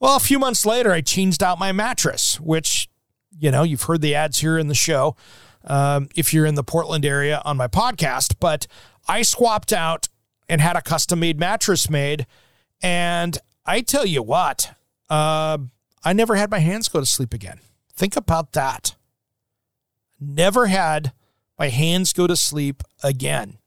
[0.00, 2.88] Well, a few months later, I changed out my mattress, which,
[3.36, 5.16] you know, you've heard the ads here in the show
[5.64, 8.36] um, if you're in the Portland area on my podcast.
[8.38, 8.66] But
[9.08, 10.08] I swapped out
[10.48, 12.26] and had a custom made mattress made.
[12.80, 14.72] And I tell you what,
[15.10, 15.58] uh,
[16.04, 17.60] I never had my hands go to sleep again.
[17.92, 18.94] Think about that.
[20.20, 21.12] Never had
[21.58, 23.58] my hands go to sleep again.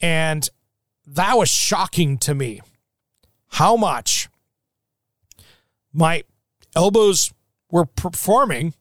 [0.00, 0.48] And
[1.06, 2.60] that was shocking to me
[3.52, 4.28] how much
[5.94, 6.24] my
[6.76, 7.32] elbows
[7.70, 8.74] were performing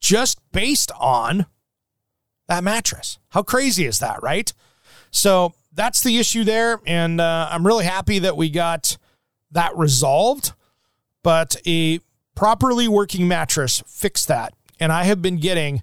[0.00, 1.46] just based on
[2.48, 3.18] that mattress.
[3.30, 4.52] How crazy is that, right?
[5.10, 6.80] So that's the issue there.
[6.86, 8.96] And uh, I'm really happy that we got
[9.50, 10.52] that resolved.
[11.22, 12.00] But a
[12.34, 14.54] properly working mattress fixed that.
[14.78, 15.82] And I have been getting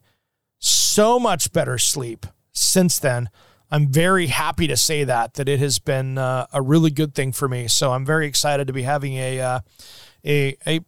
[0.60, 3.30] so much better sleep since then.
[3.70, 7.32] I'm very happy to say that that it has been uh, a really good thing
[7.32, 7.68] for me.
[7.68, 9.60] So I'm very excited to be having a uh,
[10.26, 10.82] a a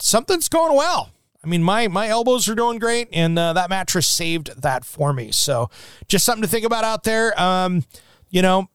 [0.00, 1.10] something's going well.
[1.42, 5.12] I mean, my my elbows are doing great, and uh, that mattress saved that for
[5.12, 5.30] me.
[5.32, 5.70] So
[6.08, 7.38] just something to think about out there.
[7.40, 7.84] Um,
[8.30, 8.68] you know,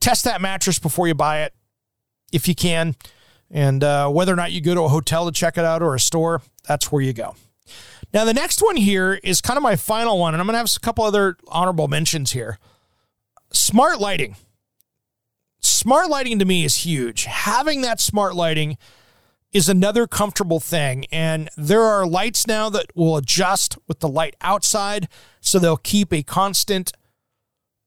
[0.00, 1.54] test that mattress before you buy it,
[2.32, 2.96] if you can,
[3.50, 5.94] and uh, whether or not you go to a hotel to check it out or
[5.94, 7.36] a store, that's where you go.
[8.12, 10.70] Now, the next one here is kind of my final one, and I'm to have
[10.74, 12.58] a couple other honorable mentions here
[13.52, 14.36] smart lighting.
[15.60, 17.24] Smart lighting to me is huge.
[17.24, 18.76] Having that smart lighting
[19.52, 21.06] is another comfortable thing.
[21.10, 25.08] And there are lights now that will adjust with the light outside.
[25.40, 26.92] So they'll keep a constant,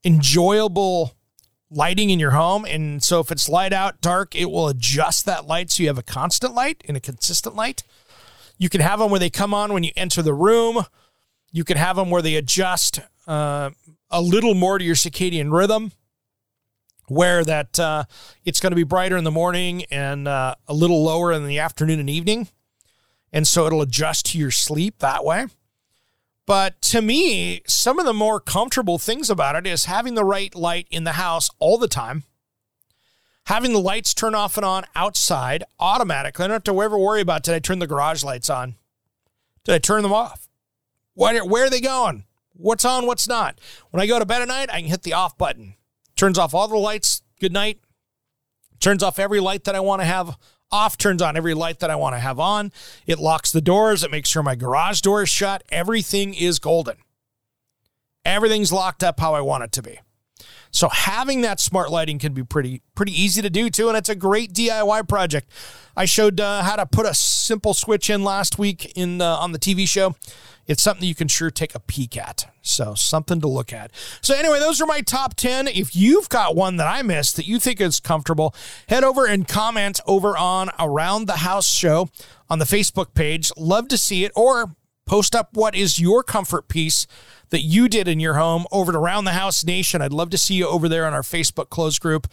[0.03, 1.15] enjoyable
[1.69, 2.65] lighting in your home.
[2.65, 5.97] And so if it's light out, dark, it will adjust that light so you have
[5.97, 7.83] a constant light and a consistent light.
[8.57, 10.83] You can have them where they come on when you enter the room.
[11.51, 13.71] You can have them where they adjust uh,
[14.09, 15.93] a little more to your circadian rhythm,
[17.11, 18.05] where that uh,
[18.45, 21.59] it's going to be brighter in the morning and uh, a little lower in the
[21.59, 22.47] afternoon and evening.
[23.33, 25.47] And so it'll adjust to your sleep that way.
[26.45, 30.53] But to me, some of the more comfortable things about it is having the right
[30.55, 32.23] light in the house all the time,
[33.45, 36.45] having the lights turn off and on outside automatically.
[36.45, 38.75] I don't have to ever worry about did I turn the garage lights on?
[39.65, 40.49] Did I turn them off?
[41.13, 42.25] Where, where are they going?
[42.61, 43.59] what's on, what's not.
[43.89, 45.75] When I go to bed at night, I can hit the off button.
[46.21, 47.23] Turns off all the lights.
[47.39, 47.79] Good night.
[48.79, 50.37] Turns off every light that I want to have
[50.71, 52.71] off, turns on every light that I want to have on.
[53.07, 54.03] It locks the doors.
[54.03, 55.63] It makes sure my garage door is shut.
[55.71, 56.97] Everything is golden.
[58.23, 59.97] Everything's locked up how I want it to be.
[60.71, 64.09] So having that smart lighting can be pretty pretty easy to do too, and it's
[64.09, 65.51] a great DIY project.
[65.95, 69.51] I showed uh, how to put a simple switch in last week in uh, on
[69.51, 70.15] the TV show
[70.67, 72.45] it's something you can sure take a peek at.
[72.61, 73.91] So, something to look at.
[74.21, 75.67] So, anyway, those are my top 10.
[75.67, 78.55] If you've got one that I missed that you think is comfortable,
[78.87, 82.09] head over and comment over on Around the House Show
[82.49, 83.51] on the Facebook page.
[83.57, 84.31] Love to see it.
[84.35, 84.75] Or
[85.05, 87.07] post up what is your comfort piece
[87.49, 90.01] that you did in your home over at Around the House Nation.
[90.01, 92.27] I'd love to see you over there on our Facebook close group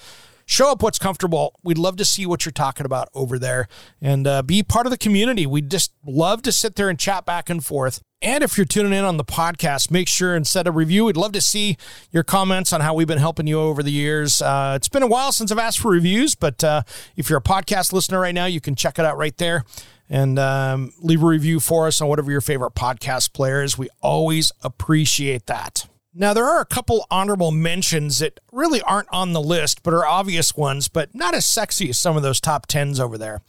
[0.49, 1.55] show up what's comfortable.
[1.63, 3.69] We'd love to see what you're talking about over there
[4.01, 5.47] and uh, be part of the community.
[5.47, 8.01] We'd just love to sit there and chat back and forth.
[8.21, 11.05] And if you're tuning in on the podcast, make sure and set a review.
[11.05, 11.77] We'd love to see
[12.11, 14.43] your comments on how we've been helping you over the years.
[14.43, 16.83] Uh, it's been a while since I've asked for reviews, but uh,
[17.15, 19.65] if you're a podcast listener right now, you can check it out right there
[20.11, 23.77] and um, leave a review for us on whatever your favorite podcast player is.
[23.77, 25.87] We always appreciate that.
[26.15, 30.07] Now, there are a couple honorable mentions that really aren't on the list, but are
[30.07, 33.43] obvious ones, but not as sexy as some of those top tens over there.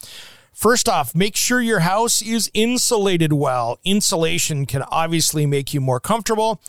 [0.53, 3.79] First off, make sure your house is insulated well.
[3.85, 6.61] Insulation can obviously make you more comfortable,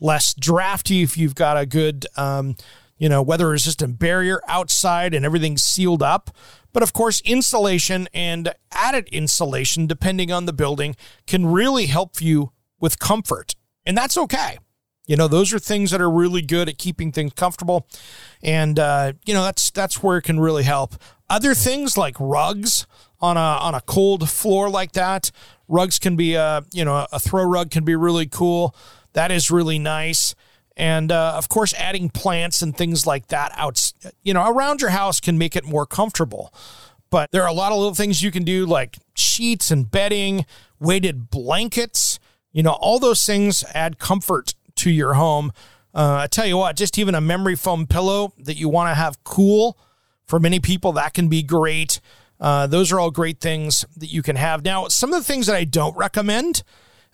[0.00, 2.56] less drafty if you've got a good, um,
[2.98, 6.30] you know, weather resistant barrier outside and everything's sealed up.
[6.76, 10.94] But of course, insulation and added insulation, depending on the building,
[11.26, 13.54] can really help you with comfort.
[13.86, 14.58] And that's okay.
[15.06, 17.88] You know, those are things that are really good at keeping things comfortable.
[18.42, 20.96] And, uh, you know, that's, that's where it can really help.
[21.30, 22.86] Other things like rugs,
[23.20, 25.30] on a on a cold floor like that.
[25.68, 28.76] Rugs can be a uh, you know a throw rug can be really cool.
[29.14, 30.34] That is really nice.
[30.76, 34.90] And uh, of course, adding plants and things like that out, you know, around your
[34.90, 36.52] house can make it more comfortable.
[37.08, 40.44] But there are a lot of little things you can do, like sheets and bedding,
[40.78, 42.18] weighted blankets.
[42.52, 45.52] You know, all those things add comfort to your home.
[45.94, 48.94] Uh, I tell you what, just even a memory foam pillow that you want to
[48.94, 49.78] have cool
[50.26, 52.00] for many people, that can be great.
[52.38, 54.64] Uh, those are all great things that you can have.
[54.64, 56.62] Now, some of the things that I don't recommend,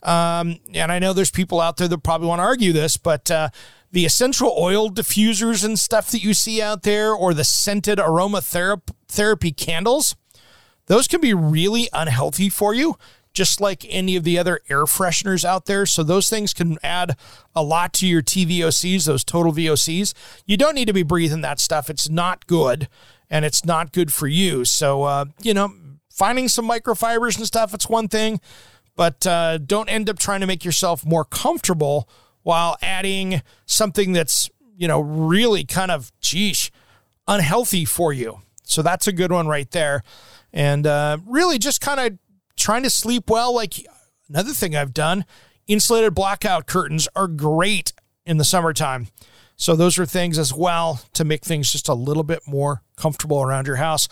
[0.02, 3.30] um, and I know there's people out there that probably want to argue this, but
[3.30, 3.50] uh,
[3.90, 9.56] the essential oil diffusers and stuff that you see out there, or the scented aromatherapy
[9.56, 10.16] candles,
[10.86, 12.96] those can be really unhealthy for you,
[13.32, 15.86] just like any of the other air fresheners out there.
[15.86, 17.16] So those things can add
[17.54, 20.14] a lot to your TVOCs, those total VOCs.
[20.46, 21.88] You don't need to be breathing that stuff.
[21.88, 22.88] It's not good
[23.30, 24.64] and it's not good for you.
[24.64, 25.72] So, uh, you know,
[26.10, 28.40] finding some microfibers and stuff, it's one thing,
[28.96, 32.08] but uh, don't end up trying to make yourself more comfortable
[32.42, 36.70] while adding something that's, you know, really kind of, geesh,
[37.28, 38.40] unhealthy for you.
[38.64, 40.02] So that's a good one right there.
[40.52, 42.18] And uh, really just kind of
[42.56, 43.54] trying to sleep well.
[43.54, 43.74] Like
[44.28, 45.24] another thing I've done,
[45.66, 47.92] insulated blackout curtains are great
[48.26, 49.08] in the summertime.
[49.56, 53.42] So those are things as well to make things just a little bit more comfortable
[53.42, 54.08] around your house.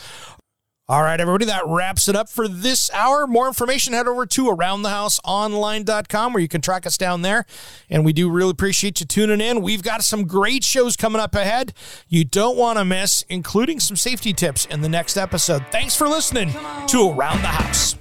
[0.91, 3.25] All right, everybody, that wraps it up for this hour.
[3.29, 7.47] More information, head over to aroundthehouseonline.com where you can track us down there.
[7.89, 9.63] And we do really appreciate you tuning in.
[9.63, 11.75] We've got some great shows coming up ahead
[12.09, 15.65] you don't want to miss, including some safety tips in the next episode.
[15.71, 16.51] Thanks for listening
[16.89, 17.95] to Around the House.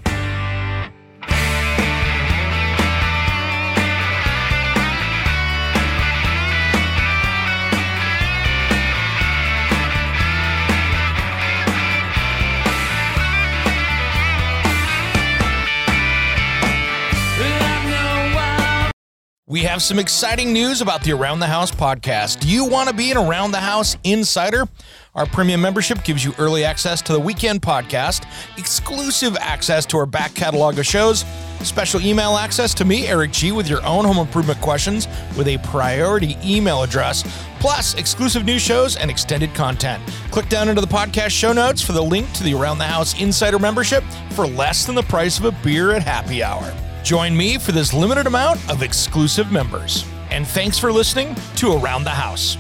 [19.50, 22.40] We have some exciting news about the Around the House podcast.
[22.40, 24.68] Do you want to be an Around the House insider?
[25.16, 28.28] Our premium membership gives you early access to the weekend podcast,
[28.60, 31.26] exclusive access to our back catalog of shows,
[31.64, 35.58] special email access to me, Eric G, with your own home improvement questions with a
[35.64, 37.24] priority email address,
[37.60, 40.04] plus exclusive new shows and extended content.
[40.30, 43.20] Click down into the podcast show notes for the link to the Around the House
[43.20, 46.72] insider membership for less than the price of a beer at happy hour.
[47.04, 50.06] Join me for this limited amount of exclusive members.
[50.32, 52.58] And thanks for listening to Around the House.